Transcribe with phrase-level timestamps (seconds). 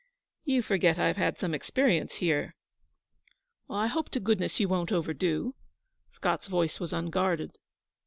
[0.45, 2.55] 'You forget I've had some experience here.'
[3.69, 5.53] 'I hope to goodness you won't overdo.'
[6.11, 7.51] Scott's voice was unguarded.